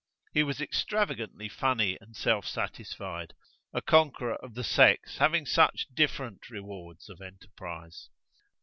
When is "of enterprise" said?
7.07-8.09